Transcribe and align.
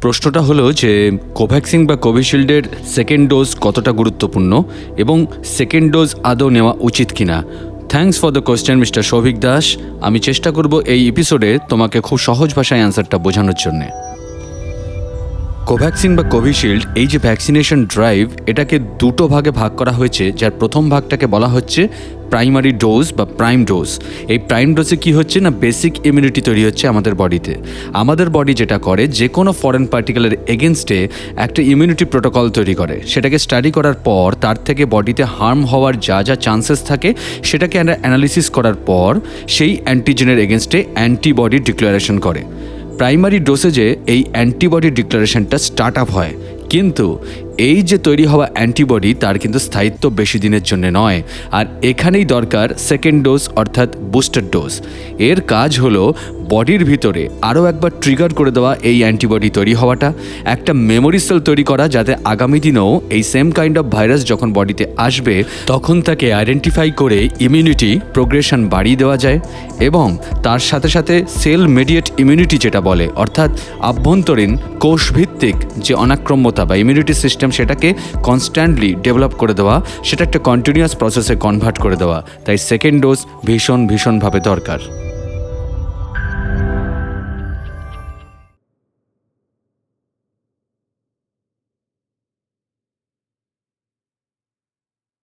প্রশ্নটা 0.00 0.40
হলো 0.40 0.72
যে 0.72 1.18
কোভ্যাক্সিন 1.34 1.86
বা 1.86 1.96
কোভিশিল্ডের 1.96 2.62
সেকেন্ড 2.86 3.30
ডোজ 3.30 3.56
কতটা 3.60 3.92
গুরুত্বপূর্ণ 3.92 4.62
এবং 4.96 5.26
সেকেন্ড 5.44 5.92
ডোজ 5.92 6.14
আদৌ 6.22 6.48
নেওয়া 6.48 6.74
উচিত 6.80 7.12
কিনা? 7.12 7.44
Thanks 7.88 8.20
for 8.20 8.30
the 8.30 8.40
question 8.40 8.78
mister 8.78 9.02
Souvik 9.02 9.40
Das 9.40 9.76
আমি 10.00 10.20
চেষ্টা 10.20 10.50
করব 10.50 10.80
এই 10.86 11.08
এপিসোডে 11.08 11.58
তোমাকে 11.68 12.00
খুব 12.00 12.18
সহজ 12.18 12.54
ভাষায় 12.54 12.80
অ্যান্সারটা 12.80 13.18
বোঝানোর 13.18 13.58
জন্যে। 13.64 14.07
কোভ্যাক্সিন 15.70 16.12
বা 16.18 16.24
কোভিশিল্ড, 16.34 16.82
এই 17.02 17.08
যে 17.12 17.18
ভ্যাকসিনেশন 17.26 17.80
ড্রাইভ 17.94 18.24
এটাকে 18.50 18.76
দুটো 19.02 19.24
ভাগে 19.32 19.52
ভাগ 19.60 19.70
করা 19.80 19.92
হয়েছে, 19.98 20.24
যার 20.40 20.52
প্রথম 20.60 20.82
ভাগটাকে 20.92 21.26
বলা 21.34 21.48
হচ্ছে 21.54 21.80
প্রাইমারি 22.30 22.72
ডোজ 22.84 23.06
বা 23.18 23.24
প্রাইম 23.38 23.60
ডোজ 23.70 23.90
এই 24.32 24.38
প্রাইম 24.48 24.68
ডোজে 24.76 24.96
কি 25.04 25.10
হচ্ছে 25.18 25.38
না 25.44 25.50
বেসিক 25.62 25.94
ইমিউনিটি 26.08 26.40
তৈরি 26.48 26.62
হচ্ছে 26.68 26.84
আমাদের 26.92 27.14
বডিতে। 27.20 27.52
আমাদের 28.02 28.26
বডি 28.36 28.52
যেটা 28.60 28.78
করে, 28.86 29.02
যে 29.18 29.26
কোনো 29.36 29.50
ফরেন 29.60 29.84
পার্টিকেলের 29.92 30.34
এগেনস্টে 30.54 30.98
একটা 31.44 31.60
ইমিউনিটি 31.72 32.04
প্রোটোকল 32.12 32.44
তৈরি 32.56 32.74
করে। 32.80 32.96
সেটাকে 33.12 33.36
স্টাডি 33.44 33.70
করার 33.76 33.96
পর, 34.08 34.28
তার 34.44 34.58
থেকে 34.66 34.82
বডিতে 34.94 35.24
হার্ম 35.36 35.60
হওয়ার 35.70 35.94
যা 36.06 36.18
যা 36.28 36.34
চান্সেস 36.46 36.80
থাকে, 36.90 37.10
সেটাকে 37.48 37.76
অ্যানালিসিস 38.02 38.46
করার 38.56 38.76
পর, 38.88 39.10
সেই 39.56 39.72
অ্যান্টিজেনের 39.84 40.38
এগেনস্টে 40.46 40.78
অ্যান্টিবডি 40.96 41.58
ডিক্লারেশন 41.68 42.18
করে। 42.26 42.42
প্রাইমারি 42.98 43.38
ডোসেজে 43.48 43.86
এই 44.14 44.20
অ্যান্টিবডি 44.32 44.90
ডিক্লারেশনটা 44.98 45.56
স্টার্ট 45.66 45.96
আপ 46.02 46.08
হয়। 46.10 46.32
কিন্তু 46.70 47.06
এই 47.66 47.78
যে 47.90 47.96
তৈরি 48.06 48.24
হওয়া 48.32 48.46
অ্যান্টিবডি, 48.54 49.10
তার 49.22 49.36
কিন্তু 49.42 49.58
স্থায়িত্ব 49.66 50.04
বেশি 50.20 50.38
দিনের 50.44 50.64
জন্য 50.70 50.84
নয়। 51.00 51.18
আর 51.58 51.64
এখানেই 51.90 52.26
দরকার 52.34 52.66
সেকেন্ড 52.88 53.18
ডোজ 53.26 53.42
অর্থাৎ 53.60 53.88
বুস্টার 54.12 54.44
ডোজ। 54.54 54.72
এর 55.30 55.38
কাজ 55.52 55.70
হলো 55.84 56.02
বডির 56.52 56.82
ভিতরে 56.90 57.22
আরও 57.42 57.62
একবার 57.70 57.92
ট্রিগার 58.02 58.30
করে 58.38 58.50
দেওয়া 58.56 58.72
এই 58.90 58.98
অ্যান্টিবডি 59.02 59.48
তৈরি 59.58 59.74
হওয়াটা। 59.80 60.08
একটা 60.54 60.72
মেমোরি 60.90 61.20
সেল 61.26 61.38
তৈরি 61.48 61.64
করা 61.70 61.84
যাতে 61.96 62.12
আগামী 62.32 62.58
দিনেও 62.66 62.90
এই 63.16 63.22
সেম 63.32 63.46
কাইন্ড 63.58 63.76
অফ 63.80 63.86
ভাইরাস 63.94 64.20
যখন 64.30 64.48
বডিতে 64.56 64.84
আসবে, 65.06 65.34
তখন 65.66 65.96
তাকে 66.08 66.26
আইডেন্টিফাই 66.40 66.88
করে 67.00 67.18
ইমিউনিটি 67.46 67.90
প্রোগ্রেশন 68.14 68.60
বাড়িয়ে 68.74 69.00
দেওয়া 69.02 69.16
যায় 69.24 69.38
এবং 69.88 70.06
তার 70.42 70.60
সাথে 70.70 70.88
সাথে 70.96 71.14
সেল 71.42 71.62
মেডিয়েট 71.76 72.06
ইমিউনিটি 72.22 72.56
যেটা 72.64 72.80
বলে, 72.88 73.06
অর্থাৎ 73.22 73.50
আভ্যন্তরীণ 73.90 74.52
কোষভিত্তিক 74.84 75.56
যে 75.86 75.92
অনাক্রম্যতা 76.04 76.62
বা 76.68 76.74
ইমিউনিটি 76.82 77.14
সিস্টেম 77.48 77.66
সেটাকে 77.66 77.88
কনস্ট্যান্টলি 78.22 78.90
ডেভেলপ 79.04 79.32
করে 79.38 79.54
দেওয়া, 79.54 79.76
সেটা 80.04 80.22
একটা 80.24 80.38
কন্টিনিউয়াস 80.48 80.92
প্রসেসে 81.00 81.34
কনভার্ট 81.44 81.76
করে 81.84 81.96
দেওয়া। 81.96 82.18
তাই 82.44 82.56
সেকেন্ড 82.70 82.98
ডোজ 83.02 83.20
ভীষণ, 83.46 83.80
ভীষণভাবে 83.90 84.38
দরকার। 84.40 84.80